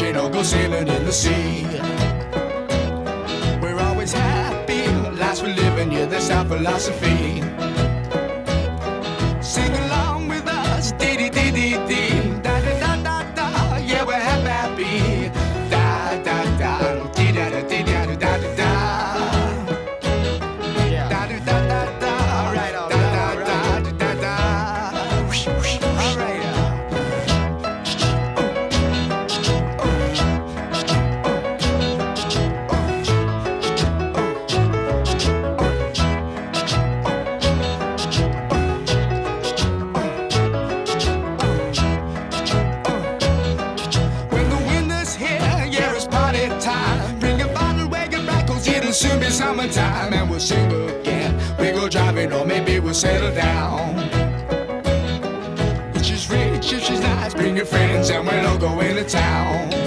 we 0.05 0.29
go 0.29 0.43
sailing 0.43 0.87
in 0.87 1.05
the 1.05 1.11
sea. 1.11 1.63
We're 3.61 3.79
always 3.79 4.13
happy, 4.13 4.87
lives 5.17 5.41
we 5.41 5.53
live 5.53 5.79
in, 5.79 5.91
yeah, 5.91 6.05
that's 6.05 6.29
our 6.29 6.45
philosophy. 6.45 7.44
Be 49.67 49.71
summertime. 49.71 50.13
And 50.13 50.29
we'll 50.29 50.39
sing 50.39 50.71
again. 50.89 51.35
We 51.59 51.71
go 51.71 51.89
driving, 51.89 52.31
or 52.33 52.45
maybe 52.45 52.79
we'll 52.79 52.93
settle 52.93 53.33
down. 53.33 53.95
She's 56.03 56.29
rich, 56.29 56.73
if 56.73 56.83
she's 56.83 56.99
nice, 56.99 57.33
bring 57.33 57.55
your 57.55 57.65
friends, 57.65 58.09
and 58.09 58.25
we'll 58.25 58.47
all 58.47 58.57
go 58.57 58.79
into 58.79 59.03
town. 59.03 59.84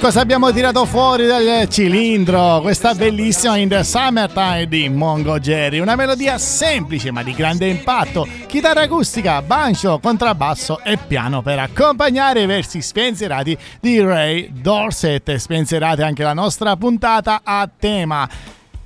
Cosa 0.00 0.20
abbiamo 0.20 0.50
tirato 0.50 0.86
fuori 0.86 1.26
dal 1.26 1.68
cilindro? 1.68 2.60
Questa 2.62 2.94
bellissima 2.94 3.58
In 3.58 3.68
the 3.68 3.84
Summertime 3.84 4.66
di 4.66 4.88
Mongo 4.88 5.38
Jerry. 5.38 5.78
Una 5.78 5.94
melodia 5.94 6.38
semplice 6.38 7.10
ma 7.10 7.22
di 7.22 7.34
grande 7.34 7.68
impatto. 7.68 8.26
Chitarra 8.46 8.82
acustica, 8.82 9.42
banjo, 9.42 9.98
contrabbasso 9.98 10.80
e 10.82 10.96
piano 10.96 11.42
per 11.42 11.58
accompagnare 11.58 12.42
i 12.42 12.46
versi 12.46 12.80
spensierati 12.80 13.56
di 13.78 14.00
Ray 14.00 14.48
Dorset. 14.50 15.34
Spensierate 15.34 16.02
anche 16.02 16.22
la 16.22 16.34
nostra 16.34 16.76
puntata 16.76 17.42
a 17.44 17.68
tema. 17.68 18.26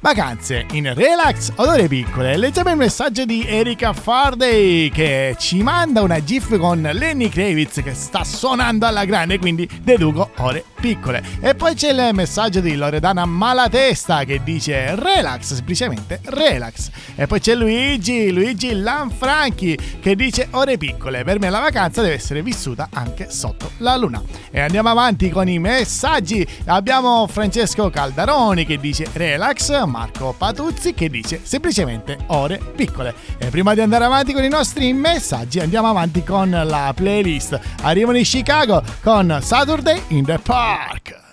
Vacanze 0.01 0.67
in 0.73 0.93
relax, 0.95 1.53
odore 1.55 1.87
piccole. 1.87 2.37
Leggiamo 2.37 2.71
il 2.71 2.77
messaggio 2.77 3.25
di 3.25 3.47
Erika 3.47 3.93
Farday 3.93 4.91
che 4.91 5.37
ci 5.39 5.63
manda 5.63 6.03
una 6.03 6.23
gif 6.25 6.59
con 6.59 6.83
Lenny 6.83 7.29
Kravitz 7.29 7.83
che 7.83 7.95
sta 7.95 8.25
suonando 8.25 8.85
alla 8.85 9.05
grande, 9.05 9.39
quindi 9.39 9.69
deduco 9.81 10.31
ore 10.39 10.65
piccole. 10.85 11.23
E 11.41 11.55
poi 11.55 11.75
c'è 11.75 11.93
il 11.93 12.11
messaggio 12.13 12.61
di 12.61 12.75
Loredana 12.77 13.25
Malatesta 13.25 14.25
che 14.25 14.43
dice 14.45 14.95
relax, 14.95 15.55
semplicemente 15.55 16.21
relax. 16.25 16.91
E 17.15 17.27
poi 17.27 17.41
c'è 17.41 17.55
Luigi, 17.55 18.31
Luigi 18.31 18.75
Lanfranchi 18.75 19.79
che 19.99 20.15
dice 20.15 20.49
ore 20.51 20.77
piccole. 20.77 21.25
Per 21.25 21.39
me 21.39 21.49
la 21.49 21.61
vacanza 21.61 22.03
deve 22.03 22.17
essere 22.17 22.43
vissuta 22.43 22.91
anche 22.93 23.31
sotto 23.31 23.71
la 23.79 23.97
luna. 23.97 24.23
E 24.51 24.61
andiamo 24.61 24.91
avanti 24.91 25.31
con 25.31 25.49
i 25.49 25.59
messaggi. 25.59 26.47
Abbiamo 26.67 27.27
Francesco 27.29 27.89
Caldaroni 27.89 28.67
che 28.67 28.77
dice 28.77 29.07
relax, 29.15 29.85
Marco 29.87 30.35
Patuzzi 30.37 30.93
che 30.93 31.09
dice 31.09 31.41
semplicemente 31.43 32.19
ore 32.27 32.61
piccole. 32.77 33.15
E 33.39 33.47
prima 33.47 33.73
di 33.73 33.81
andare 33.81 34.05
avanti 34.05 34.35
con 34.35 34.45
i 34.45 34.51
nostri 34.51 34.93
messaggi 34.93 35.61
andiamo 35.61 35.89
avanti 35.89 36.23
con 36.23 36.51
la 36.51 36.93
playlist. 36.95 37.59
Arrivano 37.81 38.19
in 38.19 38.25
Chicago 38.25 38.83
con 39.03 39.39
Saturday 39.41 40.03
in 40.09 40.27
the 40.27 40.39
Park. 40.39 40.74
Saturday 40.75 41.24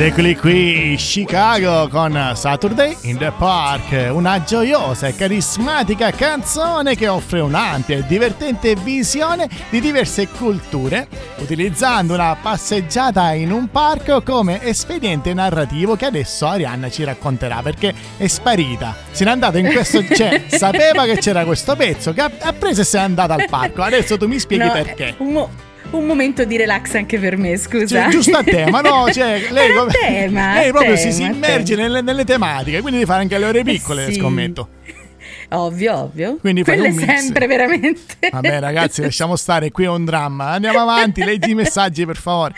Ed 0.00 0.06
eccoli 0.06 0.34
qui, 0.34 0.94
Chicago 0.96 1.86
con 1.88 2.32
Saturday 2.34 2.96
in 3.02 3.18
the 3.18 3.30
Park, 3.36 4.08
una 4.10 4.42
gioiosa 4.42 5.08
e 5.08 5.14
carismatica 5.14 6.10
canzone 6.10 6.96
che 6.96 7.06
offre 7.06 7.40
un'ampia 7.40 7.98
e 7.98 8.06
divertente 8.06 8.76
visione 8.76 9.46
di 9.68 9.78
diverse 9.78 10.26
culture, 10.28 11.06
utilizzando 11.36 12.14
una 12.14 12.34
passeggiata 12.34 13.34
in 13.34 13.52
un 13.52 13.70
parco 13.70 14.22
come 14.22 14.62
espediente 14.62 15.34
narrativo 15.34 15.96
che 15.96 16.06
adesso 16.06 16.46
Arianna 16.46 16.88
ci 16.88 17.04
racconterà 17.04 17.60
perché 17.60 17.92
è 18.16 18.26
sparita. 18.26 18.96
Se 19.10 19.24
n'è 19.24 19.30
andata 19.30 19.58
in 19.58 19.66
questo... 19.66 20.02
cioè, 20.02 20.44
sapeva 20.48 21.04
che 21.04 21.18
c'era 21.18 21.44
questo 21.44 21.76
pezzo, 21.76 22.14
che 22.14 22.22
ha, 22.22 22.52
preso 22.58 22.80
e 22.80 22.84
se 22.84 22.96
n'è 22.96 23.04
andata 23.04 23.34
al 23.34 23.44
parco. 23.50 23.82
Adesso 23.82 24.16
tu 24.16 24.26
mi 24.26 24.38
spieghi 24.38 24.64
No, 24.64 24.72
perché. 24.72 25.14
Un, 25.18 25.30
mo- 25.30 25.68
un 25.90 26.06
momento 26.06 26.44
di 26.44 26.56
relax 26.56 26.94
anche 26.94 27.18
per 27.18 27.36
me, 27.36 27.56
scusa. 27.56 28.02
Cioè, 28.02 28.10
giusto 28.10 28.36
a 28.36 28.42
tema, 28.42 28.80
no? 28.80 29.06
Cioè, 29.12 29.46
lei, 29.50 29.72
come- 29.74 29.92
tema, 29.92 30.54
lei 30.54 30.70
proprio 30.70 30.94
tema, 30.94 31.10
si, 31.10 31.12
si 31.12 31.22
immerge 31.22 31.74
nelle, 31.76 32.00
nelle 32.00 32.24
tematiche, 32.24 32.80
quindi 32.80 32.98
devi 33.00 33.10
fare 33.10 33.22
anche 33.22 33.38
le 33.38 33.44
ore 33.46 33.62
piccole, 33.62 34.06
Eh 34.06 34.12
sì. 34.12 34.20
scommetto. 34.20 34.68
Ovvio, 35.52 35.96
ovvio. 36.02 36.36
Quindi 36.36 36.62
un 36.64 36.80
mix. 36.94 37.04
sempre, 37.04 37.48
veramente. 37.48 38.28
Vabbè, 38.30 38.60
ragazzi, 38.60 39.02
lasciamo 39.02 39.34
stare, 39.34 39.72
qui 39.72 39.82
è 39.82 39.88
un 39.88 40.04
dramma. 40.04 40.50
Andiamo 40.50 40.78
avanti, 40.78 41.24
leggi 41.24 41.50
i 41.50 41.54
messaggi, 41.54 42.06
per 42.06 42.16
favore. 42.16 42.54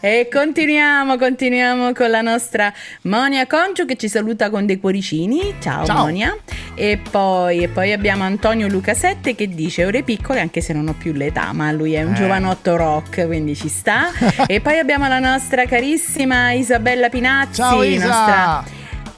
E 0.00 0.28
continuiamo, 0.30 1.16
continuiamo 1.16 1.92
con 1.94 2.10
la 2.10 2.20
nostra 2.20 2.70
Monia 3.02 3.46
Concio 3.46 3.86
che 3.86 3.96
ci 3.96 4.08
saluta 4.08 4.50
con 4.50 4.66
dei 4.66 4.78
cuoricini. 4.78 5.54
Ciao, 5.58 5.86
Ciao. 5.86 5.96
Monia. 6.04 6.36
E 6.74 6.98
poi, 7.10 7.62
e 7.62 7.68
poi 7.68 7.92
abbiamo 7.92 8.24
Antonio 8.24 8.66
Luca 8.68 8.94
7 8.94 9.34
che 9.34 9.48
dice 9.48 9.84
ore 9.84 10.02
piccole 10.02 10.40
anche 10.40 10.60
se 10.60 10.72
non 10.72 10.88
ho 10.88 10.94
più 10.94 11.12
l'età, 11.12 11.52
ma 11.52 11.70
lui 11.72 11.94
è 11.94 12.02
un 12.02 12.12
Eh. 12.12 12.16
giovanotto 12.16 12.76
rock, 12.76 13.26
quindi 13.26 13.54
ci 13.54 13.68
sta. 13.68 14.08
e 14.46 14.60
poi 14.60 14.78
abbiamo 14.78 15.06
la 15.08 15.18
nostra 15.20 15.66
carissima 15.66 16.52
Isabella 16.52 17.08
Pinazzi, 17.08 17.54
Ciao 17.60 17.82
Isa! 17.82 18.06
nostra 18.06 18.64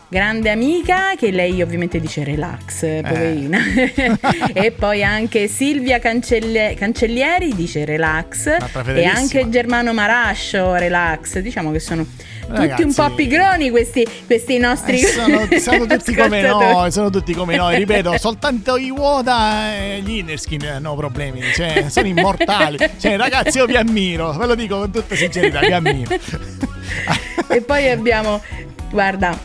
grande 0.08 0.50
amica 0.50 1.14
che 1.16 1.30
lei 1.32 1.60
ovviamente 1.62 1.98
dice 2.00 2.22
relax, 2.24 2.82
Eh. 2.84 3.02
poverina. 3.02 3.58
e 4.52 4.70
poi 4.70 5.02
anche 5.02 5.48
Silvia 5.48 5.98
Cancelle- 5.98 6.74
Cancellieri 6.78 7.54
dice 7.54 7.84
relax 7.84 8.46
e 8.86 9.04
anche 9.04 9.48
Germano 9.48 9.92
Marascio 9.92 10.74
relax. 10.74 11.38
Diciamo 11.40 11.70
che 11.72 11.80
sono 11.80 12.04
tutti 12.04 12.58
Ragazzi. 12.60 12.82
un 12.82 12.94
po' 12.94 13.10
pigroni 13.10 13.70
questi, 13.70 14.06
questi 14.26 14.58
nostri 14.58 15.00
Eh, 15.00 15.06
sono, 15.06 15.48
sono 15.58 15.86
tutti 15.96 16.14
come 16.14 16.40
noi, 16.42 16.92
sono 16.92 17.10
tutti 17.10 17.34
come 17.34 17.56
noi, 17.56 17.76
ripeto, 17.76 18.16
soltanto 18.18 18.76
i 18.76 18.90
Woda 18.90 19.74
e 19.74 20.00
gli 20.04 20.18
Innerskin 20.18 20.64
hanno 20.66 20.94
problemi, 20.94 21.40
cioè, 21.52 21.86
sono 21.88 22.06
immortali. 22.06 22.78
Cioè, 22.98 23.16
ragazzi, 23.16 23.58
io 23.58 23.66
vi 23.66 23.76
ammiro, 23.76 24.32
ve 24.32 24.46
lo 24.46 24.54
dico 24.54 24.78
con 24.78 24.90
tutta 24.92 25.16
sincerità, 25.16 25.58
vi 25.58 25.72
ammiro. 25.72 26.14
E 27.48 27.60
poi 27.62 27.88
abbiamo 27.90 28.40
guarda 28.90 29.36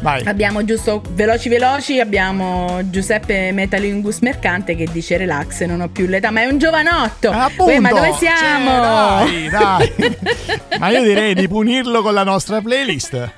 Vai. 0.00 0.22
Abbiamo 0.26 0.64
giusto 0.64 1.02
veloci 1.12 1.48
veloci, 1.48 1.98
abbiamo 2.00 2.78
Giuseppe 2.90 3.52
Metalingus 3.52 4.18
Mercante 4.18 4.76
che 4.76 4.86
dice 4.90 5.16
relax, 5.16 5.62
non 5.64 5.80
ho 5.80 5.88
più 5.88 6.06
l'età, 6.06 6.30
ma 6.30 6.42
è 6.42 6.46
un 6.46 6.58
giovanotto. 6.58 7.30
Eh, 7.30 7.34
appunto, 7.36 7.64
Uè, 7.72 7.78
ma 7.78 7.88
dove 7.90 8.12
cioè, 8.18 8.32
siamo? 8.36 8.80
dai, 8.80 9.48
dai. 9.48 10.16
Ma 10.78 10.88
io 10.90 11.02
direi 11.02 11.34
di 11.34 11.48
punirlo 11.48 12.02
con 12.02 12.12
la 12.12 12.24
nostra 12.24 12.60
playlist. 12.60 13.32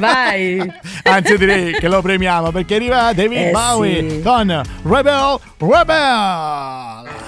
Vai. 0.00 0.58
Anzi, 1.04 1.36
direi 1.38 1.72
che 1.74 1.86
lo 1.88 2.02
premiamo 2.02 2.50
perché 2.50 2.74
arriva 2.76 3.12
David 3.12 3.38
Eh, 3.38 3.50
Bowie 3.50 4.10
sì. 4.10 4.22
con 4.22 4.62
Rebel 4.84 5.38
Rebel. 5.58 7.27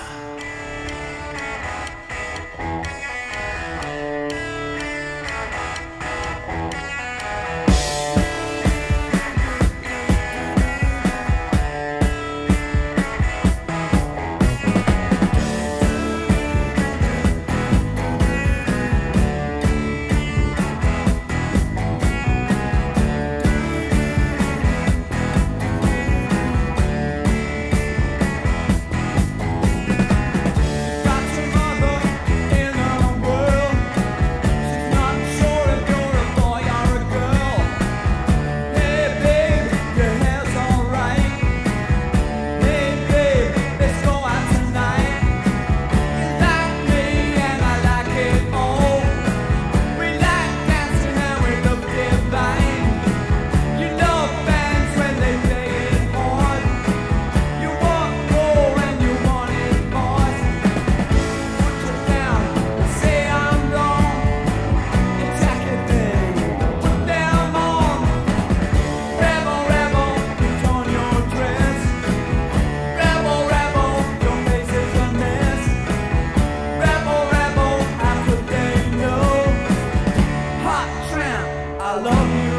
I 81.91 81.97
love 81.99 82.45
you. 82.45 82.50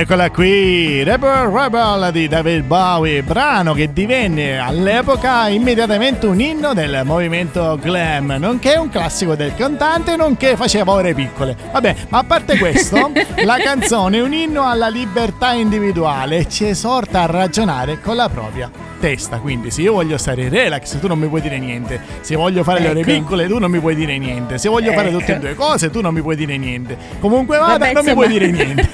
Eccola 0.00 0.30
qui, 0.30 1.02
Rebel 1.02 1.48
Rebel 1.48 2.10
di 2.12 2.28
David 2.28 2.62
Bowie, 2.62 3.22
brano 3.22 3.72
che 3.72 3.92
divenne 3.92 4.58
all'epoca 4.58 5.48
immediatamente 5.48 6.26
un 6.26 6.40
inno 6.40 6.72
del 6.72 7.02
movimento 7.04 7.76
glam, 7.80 8.36
nonché 8.38 8.76
un 8.76 8.90
classico 8.90 9.34
del 9.34 9.54
cantante, 9.54 10.14
nonché 10.14 10.56
faceva 10.56 10.92
ore 10.92 11.14
piccole. 11.14 11.56
Vabbè, 11.72 11.96
ma 12.10 12.18
a 12.18 12.24
parte 12.24 12.58
questo, 12.58 13.10
la 13.44 13.56
canzone 13.56 14.18
è 14.18 14.22
un 14.22 14.32
inno 14.32 14.68
alla 14.68 14.88
libertà 14.88 15.52
individuale 15.52 16.38
e 16.38 16.48
ci 16.48 16.66
esorta 16.66 17.22
a 17.22 17.26
ragionare 17.26 18.00
con 18.00 18.14
la 18.14 18.28
propria 18.28 18.87
testa. 18.98 19.38
Quindi 19.38 19.70
se 19.70 19.82
io 19.82 19.92
voglio 19.92 20.16
stare 20.18 20.48
relax, 20.48 20.98
tu 21.00 21.06
non 21.06 21.18
mi 21.18 21.26
puoi 21.28 21.40
dire 21.40 21.58
niente. 21.58 22.00
Se 22.20 22.34
voglio 22.36 22.62
fare 22.62 22.80
le 22.80 22.88
ore 22.90 23.00
Ecco. 23.00 23.10
piccole, 23.12 23.46
tu 23.46 23.58
non 23.58 23.70
mi 23.70 23.78
puoi 23.80 23.94
dire 23.94 24.18
niente. 24.18 24.58
Se 24.58 24.68
voglio 24.68 24.92
fare 24.92 25.10
tutte 25.10 25.32
e 25.32 25.34
Ecco. 25.34 25.40
due 25.40 25.54
cose, 25.54 25.90
tu 25.90 26.00
non 26.00 26.12
mi 26.14 26.20
puoi 26.20 26.36
dire 26.36 26.56
niente. 26.56 26.96
Comunque 27.20 27.58
vada, 27.58 27.78
Vabbè, 27.78 27.92
non 27.92 28.04
mi 28.04 28.10
insomma. 28.10 28.26
puoi 28.26 28.38
dire 28.38 28.50
niente. 28.50 28.88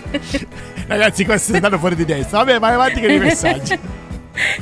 Ragazzi, 0.86 1.24
questo 1.24 1.52
è 1.54 1.56
stato 1.58 1.78
fuori 1.78 1.94
di 1.94 2.04
testa. 2.04 2.38
Vabbè, 2.38 2.58
vai 2.58 2.74
avanti 2.74 3.00
con 3.00 3.10
i 3.10 3.18
messaggi. 3.18 3.78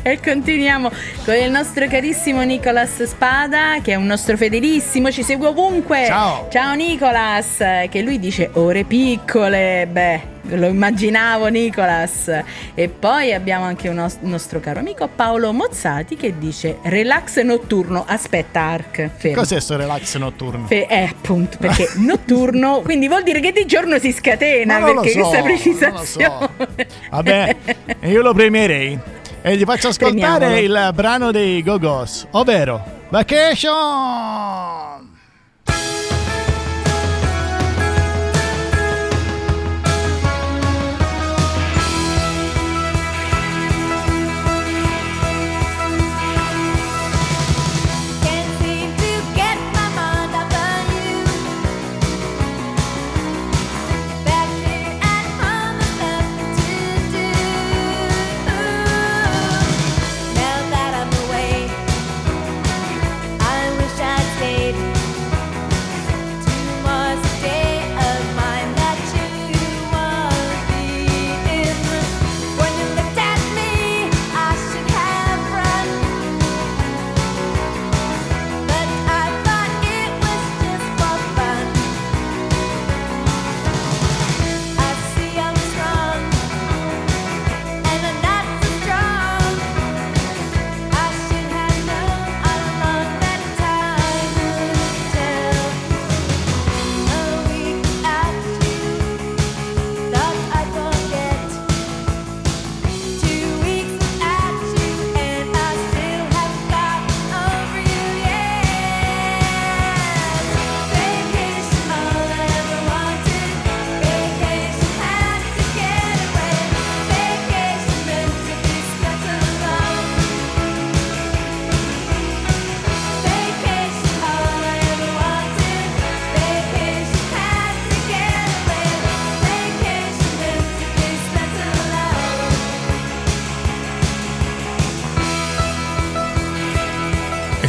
E 0.02 0.18
continuiamo 0.20 0.90
con 1.24 1.34
il 1.34 1.50
nostro 1.52 1.86
carissimo 1.86 2.42
Nicolas 2.42 3.00
Spada, 3.04 3.76
che 3.80 3.92
è 3.92 3.94
un 3.94 4.06
nostro 4.06 4.36
fedelissimo, 4.36 5.12
ci 5.12 5.22
segue 5.22 5.48
ovunque. 5.48 6.04
Ciao. 6.06 6.48
Ciao 6.50 6.74
Nicolas, 6.74 7.58
che 7.88 8.00
lui 8.02 8.18
dice 8.18 8.50
ore 8.54 8.82
piccole. 8.82 9.86
Beh, 9.88 10.20
lo 10.50 10.66
immaginavo 10.66 11.46
Nicolas. 11.48 12.30
E 12.74 12.88
poi 12.88 13.32
abbiamo 13.32 13.64
anche 13.64 13.88
un 13.88 13.96
nos- 13.96 14.18
nostro 14.20 14.60
caro 14.60 14.80
amico 14.80 15.08
Paolo 15.14 15.52
Mozzati 15.52 16.16
che 16.16 16.38
dice 16.38 16.78
relax 16.82 17.40
notturno. 17.42 18.04
Aspetta 18.06 18.60
Arc, 18.60 19.10
fermo. 19.16 19.36
Cos'è 19.40 19.60
sto 19.60 19.76
relax 19.76 20.16
notturno? 20.16 20.66
Fe- 20.66 20.86
eh, 20.88 21.04
appunto, 21.04 21.56
perché 21.58 21.88
notturno, 21.98 22.80
quindi 22.82 23.08
vuol 23.08 23.22
dire 23.22 23.40
che 23.40 23.52
di 23.52 23.66
giorno 23.66 23.98
si 23.98 24.12
scatena, 24.12 24.78
perché 24.78 25.10
so, 25.10 25.20
questa 25.20 25.42
precisazione. 25.42 26.04
so. 26.06 26.50
Vabbè, 27.10 27.56
io 28.08 28.22
lo 28.22 28.32
premierei. 28.34 28.98
E 29.40 29.56
gli 29.56 29.64
faccio 29.64 29.88
ascoltare 29.88 30.46
Premiamolo. 30.46 30.86
il 30.88 30.92
brano 30.94 31.30
dei 31.30 31.62
Go-Go's, 31.62 32.26
ovvero 32.32 32.82
Vacation! 33.10 35.07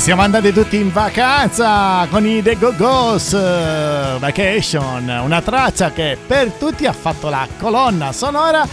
Siamo 0.09 0.23
andati 0.23 0.51
tutti 0.51 0.77
in 0.77 0.91
vacanza 0.91 2.07
con 2.09 2.25
i 2.25 2.41
The 2.41 2.57
Go-Go's 2.57 3.31
eh, 3.33 4.17
Vacation, 4.17 5.07
una 5.07 5.39
traccia 5.39 5.91
che 5.91 6.17
per 6.25 6.49
tutti 6.53 6.87
ha 6.87 6.93
fatto 6.93 7.29
la 7.29 7.47
colonna 7.59 8.11
sonora 8.11 8.67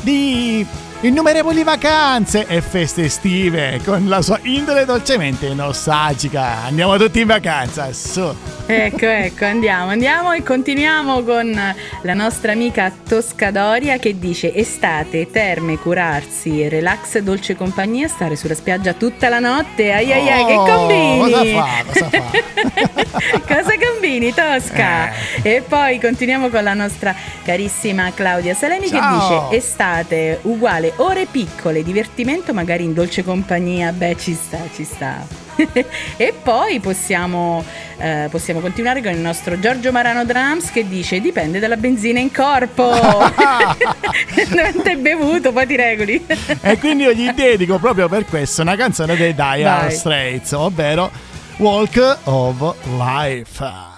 di 0.00 0.66
innumerevoli 1.06 1.62
vacanze 1.62 2.46
e 2.46 2.60
feste 2.60 3.04
estive 3.04 3.80
con 3.84 4.08
la 4.08 4.22
sua 4.22 4.38
indole 4.42 4.84
dolcemente 4.84 5.52
nostalgica. 5.54 6.64
Andiamo 6.64 6.96
tutti 6.96 7.20
in 7.20 7.26
vacanza, 7.26 7.92
su. 7.92 8.34
Ecco, 8.68 9.06
ecco, 9.06 9.44
andiamo, 9.44 9.90
andiamo 9.90 10.32
e 10.32 10.42
continuiamo 10.42 11.22
con 11.22 11.74
la 12.02 12.14
nostra 12.14 12.50
amica 12.52 12.92
Toscadoria 13.08 13.98
che 13.98 14.18
dice 14.18 14.52
estate, 14.52 15.30
terme, 15.30 15.78
curarsi, 15.78 16.66
relax, 16.68 17.18
dolce 17.18 17.54
compagnia, 17.56 18.08
stare 18.08 18.34
sulla 18.34 18.54
spiaggia 18.54 18.92
tutta 18.94 19.28
la 19.28 19.38
notte. 19.38 19.92
Ai 19.92 20.12
ai 20.12 20.28
ai, 20.28 20.44
che 20.46 20.54
Oh, 20.56 20.64
combini? 20.64 21.18
cosa 21.30 21.44
fa, 21.44 21.84
cosa 21.86 22.08
fa? 22.10 23.40
cosa 23.54 23.70
combini, 23.78 24.34
Tosca? 24.34 25.10
Eh. 25.42 25.56
E 25.56 25.62
poi 25.62 26.00
continuiamo 26.00 26.48
con 26.48 26.64
la 26.64 26.74
nostra 26.74 27.14
carissima 27.44 28.10
Claudia 28.12 28.54
Salemi 28.54 28.88
Ciao. 28.88 29.48
che 29.48 29.54
dice 29.54 29.56
estate 29.64 30.38
uguale 30.42 30.92
ore 30.96 31.26
piccole, 31.26 31.82
divertimento 31.82 32.52
magari 32.52 32.84
in 32.84 32.94
dolce 32.94 33.22
compagnia. 33.22 33.92
Beh, 33.92 34.16
ci 34.18 34.34
sta, 34.34 34.58
ci 34.74 34.84
sta. 34.84 35.44
e 36.16 36.34
poi 36.42 36.80
possiamo, 36.80 37.64
eh, 37.98 38.28
possiamo 38.30 38.60
continuare 38.60 39.02
con 39.02 39.12
il 39.12 39.18
nostro 39.18 39.58
Giorgio 39.58 39.90
Marano 39.90 40.24
Drums 40.24 40.70
che 40.70 40.86
dice 40.86 41.20
dipende 41.20 41.58
dalla 41.58 41.76
benzina 41.76 42.20
in 42.20 42.32
corpo. 42.32 42.90
Quanto 44.50 44.88
hai 44.88 44.96
bevuto, 44.96 45.52
poi 45.52 45.66
ti 45.66 45.76
regoli. 45.76 46.24
E 46.60 46.78
quindi 46.78 47.04
io 47.04 47.12
gli 47.12 47.30
dedico 47.30 47.78
proprio 47.78 48.08
per 48.08 48.24
questo 48.26 48.62
una 48.62 48.76
canzone 48.76 49.16
dei 49.16 49.34
Dire. 49.34 49.90
Straits, 49.90 50.52
ovvero 50.52 51.10
Walk 51.58 52.18
of 52.24 52.74
Life. 52.98 53.95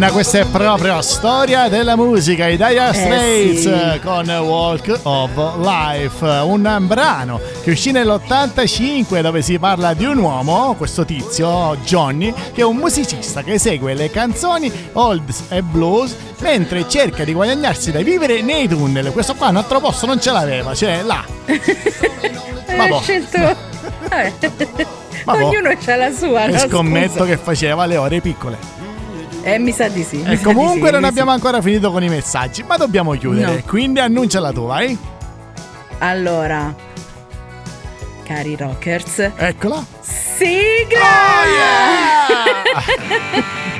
Arianna, 0.00 0.12
questa 0.12 0.38
è 0.38 0.46
proprio 0.46 1.02
storia 1.02 1.68
della 1.68 1.94
musica. 1.94 2.46
I 2.46 2.56
Dire 2.56 2.92
Straits 2.94 3.60
sì. 3.60 3.68
eh, 3.68 4.00
con 4.02 4.26
Walk 4.26 5.00
of 5.02 5.30
Life, 5.58 6.24
un 6.24 6.84
brano 6.86 7.38
che 7.62 7.72
uscì 7.72 7.90
nell'85 7.90 9.20
dove 9.20 9.42
si 9.42 9.58
parla 9.58 9.92
di 9.92 10.06
un 10.06 10.16
uomo, 10.16 10.74
questo 10.78 11.04
tizio, 11.04 11.76
Johnny, 11.84 12.32
che 12.54 12.62
è 12.62 12.64
un 12.64 12.76
musicista 12.76 13.42
che 13.42 13.54
esegue 13.54 13.92
le 13.92 14.10
canzoni 14.10 14.72
olds 14.94 15.44
e 15.50 15.60
blues 15.62 16.16
mentre 16.40 16.88
cerca 16.88 17.22
di 17.24 17.34
guadagnarsi 17.34 17.92
da 17.92 18.00
vivere 18.00 18.40
nei 18.40 18.66
tunnel. 18.68 19.12
Questo 19.12 19.34
qua 19.34 19.48
un 19.48 19.56
altro 19.56 19.80
posto 19.80 20.06
non 20.06 20.18
ce 20.18 20.30
l'aveva, 20.32 20.74
cioè 20.74 21.02
là. 21.02 21.22
Vabbè. 21.44 22.90
Hai 22.90 23.00
scelto. 23.02 23.38
Vabbè. 24.08 24.32
Vabbè. 25.24 25.44
Ognuno 25.44 25.68
ha 25.68 25.96
la 25.96 26.10
sua. 26.10 26.44
E 26.44 26.52
no, 26.52 26.58
scommetto 26.58 27.12
scusa. 27.12 27.24
che 27.26 27.36
faceva 27.36 27.84
le 27.84 27.98
ore 27.98 28.20
piccole. 28.22 28.79
Eh, 29.42 29.58
mi 29.58 29.72
sa 29.72 29.88
di 29.88 30.02
sì. 30.02 30.22
E 30.22 30.36
sa 30.36 30.42
comunque 30.44 30.88
sì, 30.88 30.94
non 30.94 31.04
abbiamo 31.04 31.30
sa- 31.30 31.34
ancora 31.36 31.60
finito 31.62 31.90
con 31.90 32.02
i 32.02 32.08
messaggi, 32.08 32.62
ma 32.62 32.76
dobbiamo 32.76 33.12
chiudere. 33.12 33.54
No. 33.54 33.62
Quindi 33.66 34.00
annunciala 34.00 34.52
tu, 34.52 34.66
vai. 34.66 34.96
Allora, 35.98 36.74
cari 38.24 38.56
rockers, 38.56 39.30
Eccola. 39.36 39.84
sigla! 40.00 40.98
Oh 40.98 41.44
yeah! 41.54 43.44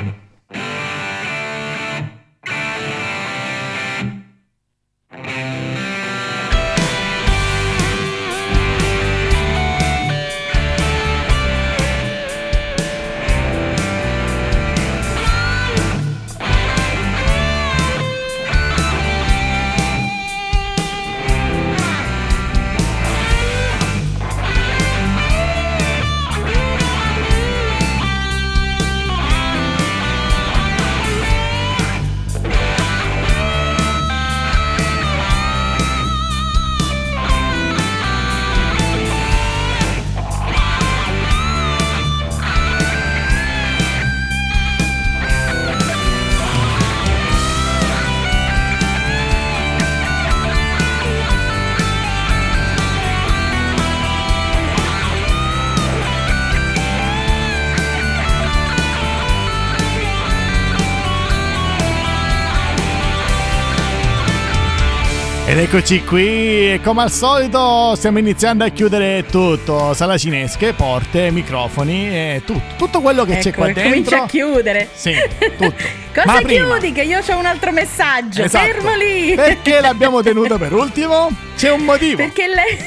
eccoci 65.63 66.03
qui, 66.03 66.73
e 66.73 66.79
come 66.83 67.03
al 67.03 67.11
solito 67.11 67.93
stiamo 67.95 68.17
iniziando 68.19 68.63
a 68.63 68.69
chiudere 68.69 69.25
tutto, 69.29 69.93
sala 69.93 70.17
cinesche, 70.17 70.73
porte, 70.73 71.29
microfoni 71.31 72.07
e 72.09 72.41
tutto, 72.45 72.61
tutto 72.77 73.01
quello 73.01 73.25
che 73.25 73.37
c'è 73.37 73.49
Ecco, 73.49 73.57
qua 73.61 73.67
e 73.67 73.73
comincia 73.73 73.91
dentro. 73.91 74.23
a 74.23 74.27
chiudere. 74.27 74.89
Sì, 74.93 75.13
tutto. 75.57 75.73
Cosa 76.13 76.25
Ma 76.25 76.41
prima- 76.41 76.65
chiudi? 76.77 76.91
Che 76.93 77.01
io 77.03 77.19
ho 77.19 77.37
un 77.37 77.45
altro 77.45 77.71
messaggio. 77.71 78.43
Esatto. 78.43 78.65
Fermo 78.65 78.95
lì. 78.95 79.33
Perché 79.35 79.79
l'abbiamo 79.81 80.21
tenuto 80.21 80.57
per 80.57 80.73
ultimo? 80.73 81.29
C'è 81.55 81.71
un 81.71 81.81
motivo. 81.81 82.17
Perché 82.17 82.47
lei. 82.47 82.77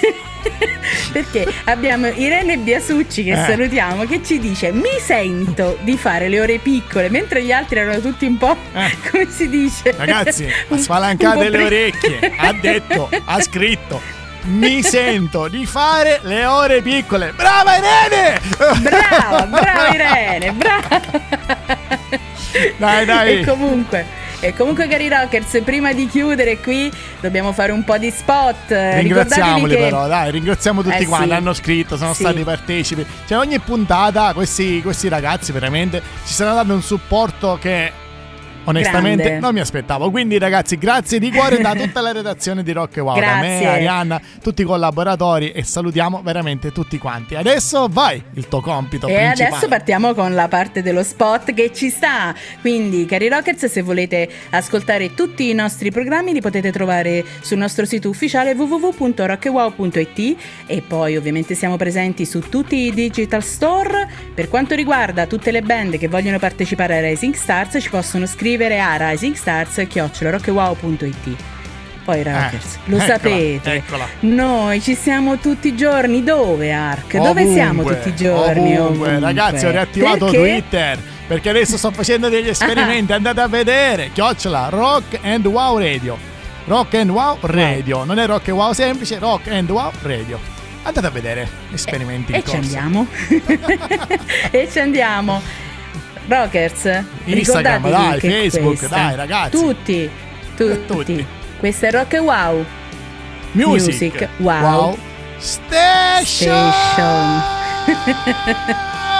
Perché 1.12 1.46
abbiamo 1.64 2.08
Irene 2.08 2.56
Biasucci 2.58 3.24
che 3.24 3.32
Eh. 3.32 3.44
salutiamo 3.46 4.04
che 4.04 4.20
ci 4.24 4.38
dice 4.38 4.72
mi 4.72 4.98
sento 5.00 5.78
di 5.82 5.96
fare 5.96 6.28
le 6.28 6.40
ore 6.40 6.58
piccole 6.58 7.08
mentre 7.08 7.42
gli 7.42 7.52
altri 7.52 7.78
erano 7.78 8.00
tutti 8.00 8.26
un 8.26 8.36
po' 8.36 8.56
Eh. 8.72 8.96
come 9.10 9.28
si 9.30 9.48
dice 9.48 9.94
Ragazzi, 9.96 10.48
spalancate 10.74 11.36
un 11.38 11.42
po' 11.44 11.56
le 11.56 11.64
orecchie. 11.64 12.32
Ha 12.36 12.52
detto, 12.52 13.08
ha 13.24 13.40
scritto. 13.40 14.00
Mi 14.46 14.82
sento 14.82 15.48
di 15.48 15.64
fare 15.64 16.20
le 16.24 16.44
ore 16.44 16.82
piccole. 16.82 17.32
Brava 17.34 17.76
Irene! 17.78 18.40
brava 18.82 19.46
brava 19.46 19.88
Irene 19.94 20.52
brava 20.52 21.00
Dai, 22.76 23.04
dai. 23.06 23.40
e 23.40 23.44
comunque 23.46 24.06
e 24.44 24.52
comunque 24.54 24.86
cari 24.88 25.08
rockers 25.08 25.62
prima 25.64 25.94
di 25.94 26.06
chiudere 26.06 26.58
qui 26.60 26.92
dobbiamo 27.20 27.52
fare 27.52 27.72
un 27.72 27.82
po' 27.82 27.96
di 27.96 28.10
spot 28.10 28.68
Ringraziamoli 28.68 29.74
che 29.74 29.80
però, 29.80 30.06
dai, 30.06 30.30
ringraziamo 30.32 30.82
tutti 30.82 31.02
Eh, 31.02 31.06
quanti, 31.06 31.28
sì. 31.28 31.34
hanno 31.34 31.52
scritto, 31.54 31.96
sono 31.96 32.12
Sì. 32.12 32.20
stati 32.24 32.42
partecipi. 32.42 33.06
Cioè 33.26 33.38
ogni 33.38 33.58
puntata 33.58 34.34
questi, 34.34 34.82
questi 34.82 35.08
ragazzi 35.08 35.50
veramente 35.52 36.02
ci 36.26 36.34
stanno 36.34 36.54
dando 36.54 36.74
un 36.74 36.82
supporto 36.82 37.56
che 37.58 37.90
onestamente 38.64 39.22
Grande. 39.24 39.40
non 39.40 39.54
mi 39.54 39.60
aspettavo. 39.60 40.10
Quindi 40.10 40.38
ragazzi, 40.38 40.76
grazie 40.78 41.18
di 41.18 41.30
cuore 41.30 41.58
da 41.60 41.72
tutta 41.76 42.00
la 42.00 42.12
redazione 42.12 42.62
di 42.62 42.72
Rock 42.72 42.96
e 42.96 43.00
Wow, 43.00 43.18
da 43.20 43.36
me, 43.36 43.48
Grazie. 43.48 43.66
Arianna, 43.66 44.20
tutti 44.42 44.62
i 44.62 44.64
collaboratori 44.64 45.50
e 45.52 45.62
salutiamo 45.62 46.22
veramente 46.24 46.72
tutti 46.72 46.96
quanti. 46.98 47.34
Adesso 47.34 47.88
vai, 47.90 48.22
il 48.34 48.48
tuo 48.48 48.60
compito 48.60 49.06
E 49.08 49.14
principale. 49.14 49.48
adesso 49.50 49.68
partiamo 49.68 50.14
con 50.14 50.32
la 50.34 50.48
parte 50.48 50.82
dello 50.82 51.02
spot 51.02 51.52
che 51.52 51.70
ci 51.74 51.90
sta. 51.90 52.34
Quindi, 52.60 53.04
cari 53.04 53.28
Rockets, 53.28 53.66
se 53.66 53.82
volete 53.82 54.28
ascoltare 54.50 55.12
tutti 55.14 55.50
i 55.50 55.54
nostri 55.54 55.90
programmi, 55.90 56.32
li 56.32 56.40
potete 56.40 56.72
trovare 56.72 57.24
sul 57.40 57.58
nostro 57.58 57.84
sito 57.84 58.08
ufficiale 58.08 58.52
www.rockewow.it 58.54 60.36
e 60.66 60.82
poi 60.86 61.16
ovviamente 61.16 61.54
siamo 61.54 61.76
presenti 61.76 62.24
su 62.24 62.40
tutti 62.48 62.76
i 62.86 62.94
digital 62.94 63.42
store. 63.42 64.08
Per 64.34 64.48
quanto 64.48 64.74
riguarda 64.74 65.26
tutte 65.26 65.50
le 65.50 65.60
band 65.62 65.98
che 65.98 66.08
vogliono 66.08 66.38
partecipare 66.38 66.96
a 66.96 67.00
Rising 67.00 67.34
Stars, 67.34 67.76
ci 67.80 67.90
possono 67.90 68.24
scrivere 68.26 68.52
a 68.56 69.10
risingstars.rockewow.it. 69.10 71.36
Poi 72.04 72.22
Rockers, 72.22 72.78
lo 72.84 72.96
Eh, 72.96 73.00
eccola, 73.00 73.18
sapete. 73.18 73.72
eccola. 73.72 74.06
Noi 74.20 74.82
ci 74.82 74.94
siamo 74.94 75.38
tutti 75.38 75.68
i 75.68 75.76
giorni 75.76 76.22
dove 76.22 76.70
Ark? 76.70 77.16
Dove 77.16 77.30
Ovunque, 77.30 77.54
siamo 77.54 77.82
tutti 77.82 78.08
i 78.10 78.14
giorni? 78.14 78.76
Ovunque. 78.78 79.18
Ragazzi, 79.20 79.64
ho 79.64 79.70
riattivato 79.70 80.26
Perché? 80.26 80.38
Twitter. 80.38 80.98
Perché 81.26 81.48
adesso 81.48 81.78
sto 81.78 81.90
facendo 81.92 82.28
degli 82.28 82.48
esperimenti. 82.48 83.14
Andate 83.14 83.40
a 83.40 83.48
vedere. 83.48 84.10
Chiocciola 84.12 84.68
Rock 84.68 85.18
and 85.22 85.46
Wow 85.46 85.78
Radio. 85.78 86.18
Rock 86.66 86.92
and 86.94 87.08
Wow 87.08 87.38
Radio. 87.40 88.04
Non 88.04 88.18
è 88.18 88.26
Rock 88.26 88.48
and 88.48 88.58
Wow 88.58 88.72
semplice, 88.72 89.18
Rock 89.18 89.48
and 89.48 89.70
Wow 89.70 89.90
Radio. 90.02 90.38
Andate 90.82 91.06
a 91.06 91.10
vedere. 91.10 91.48
Esperimenti 91.72 92.32
in 92.32 92.38
E 92.38 92.42
ci 92.42 92.50
corso. 92.50 92.76
andiamo. 92.76 93.06
e 94.50 94.68
ci 94.70 94.78
andiamo. 94.78 95.40
Rockers, 96.26 97.02
Instagram, 97.24 97.90
dai, 97.90 98.20
Facebook, 98.20 98.76
questa- 98.78 98.96
dai, 98.96 99.16
ragazzi. 99.16 99.50
Tutti, 99.50 100.10
tu- 100.56 100.68
Tutti. 100.68 100.86
tutti. 100.86 101.26
Questa 101.58 101.86
è 101.86 101.90
Rock 101.92 102.12
e 102.14 102.18
Wow. 102.18 102.64
Music. 103.52 103.88
Music, 104.12 104.28
wow. 104.38 104.98
Station. 105.38 106.72
Station. 106.72 107.42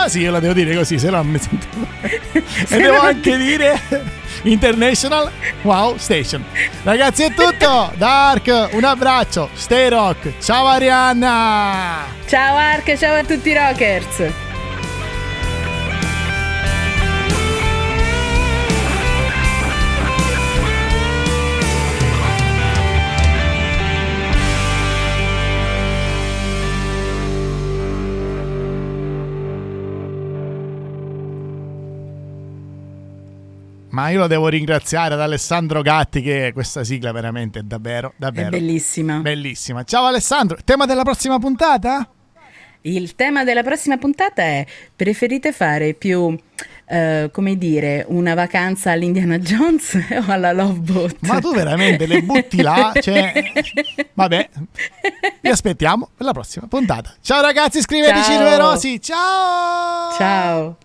Ah, 0.02 0.04
sì, 0.08 0.20
io 0.20 0.30
la 0.30 0.40
devo 0.40 0.54
dire 0.54 0.74
così, 0.74 0.98
se 0.98 1.10
no 1.10 1.22
mi 1.22 1.38
sento. 1.38 1.66
E 2.68 2.76
devo 2.76 3.00
anche 3.00 3.36
dire 3.36 3.80
International 4.42 5.30
Wow 5.62 5.96
Station. 5.98 6.44
Ragazzi, 6.82 7.22
è 7.24 7.32
tutto. 7.34 7.92
Dark, 7.96 8.68
un 8.72 8.84
abbraccio. 8.84 9.48
Stay 9.54 9.88
rock. 9.88 10.32
Ciao 10.40 10.66
Arianna. 10.66 12.04
Ciao 12.26 12.56
Ark, 12.56 12.96
ciao 12.96 13.16
a 13.16 13.24
tutti 13.24 13.50
i 13.50 13.54
Rockers. 13.54 14.43
Ma 33.94 34.08
io 34.08 34.18
lo 34.18 34.26
devo 34.26 34.48
ringraziare 34.48 35.14
ad 35.14 35.20
Alessandro 35.20 35.80
Gatti 35.80 36.20
che 36.20 36.50
questa 36.52 36.82
sigla 36.82 37.12
veramente 37.12 37.60
è 37.60 37.62
davvero, 37.62 38.08
È 38.08 38.14
davvero 38.16 38.50
bellissima. 38.50 39.18
bellissima. 39.18 39.84
Ciao 39.84 40.06
Alessandro. 40.06 40.58
Tema 40.64 40.84
della 40.84 41.04
prossima 41.04 41.38
puntata? 41.38 42.08
Il 42.80 43.14
tema 43.14 43.44
della 43.44 43.62
prossima 43.62 43.96
puntata 43.96 44.42
è 44.42 44.66
preferite 44.96 45.52
fare 45.52 45.94
più, 45.94 46.36
eh, 46.88 47.30
come 47.32 47.56
dire, 47.56 48.04
una 48.08 48.34
vacanza 48.34 48.90
all'Indiana 48.90 49.38
Jones 49.38 49.94
o 50.26 50.32
alla 50.32 50.50
Love 50.50 50.80
Boat? 50.80 51.16
Ma 51.20 51.38
tu 51.38 51.54
veramente 51.54 52.06
le 52.06 52.20
butti 52.22 52.62
là? 52.62 52.90
Cioè, 53.00 53.32
vabbè, 54.12 54.50
vi 55.40 55.48
aspettiamo 55.48 56.10
per 56.16 56.26
la 56.26 56.32
prossima 56.32 56.66
puntata. 56.66 57.14
Ciao 57.20 57.40
ragazzi, 57.40 57.78
iscriveteci 57.78 58.32
Ciao. 58.32 58.42
numerosi. 58.42 59.00
Ciao! 59.00 60.12
Ciao. 60.18 60.76